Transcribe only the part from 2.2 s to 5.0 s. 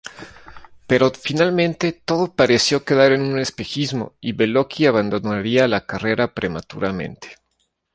pareció quedar en un espejismo y Beloki